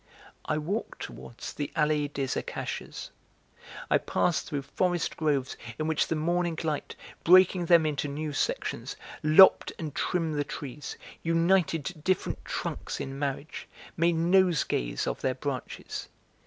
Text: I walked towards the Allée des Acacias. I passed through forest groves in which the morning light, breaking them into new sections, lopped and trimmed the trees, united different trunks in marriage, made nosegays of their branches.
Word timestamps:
I 0.45 0.57
walked 0.57 0.99
towards 1.03 1.53
the 1.53 1.71
Allée 1.75 2.11
des 2.11 2.35
Acacias. 2.35 3.11
I 3.87 3.99
passed 3.99 4.47
through 4.49 4.63
forest 4.63 5.15
groves 5.15 5.55
in 5.77 5.85
which 5.85 6.07
the 6.07 6.15
morning 6.15 6.57
light, 6.63 6.95
breaking 7.23 7.67
them 7.67 7.85
into 7.85 8.07
new 8.07 8.33
sections, 8.33 8.95
lopped 9.21 9.73
and 9.77 9.93
trimmed 9.93 10.39
the 10.39 10.43
trees, 10.43 10.97
united 11.21 12.03
different 12.03 12.43
trunks 12.43 12.99
in 12.99 13.19
marriage, 13.19 13.67
made 13.95 14.15
nosegays 14.15 15.05
of 15.05 15.21
their 15.21 15.35
branches. 15.35 16.09